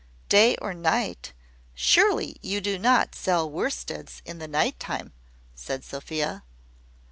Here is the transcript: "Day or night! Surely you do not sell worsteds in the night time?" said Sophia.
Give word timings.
"Day 0.29 0.55
or 0.57 0.73
night! 0.73 1.31
Surely 1.75 2.35
you 2.41 2.59
do 2.59 2.79
not 2.79 3.13
sell 3.13 3.47
worsteds 3.47 4.23
in 4.25 4.39
the 4.39 4.47
night 4.47 4.79
time?" 4.79 5.13
said 5.53 5.83
Sophia. 5.83 6.43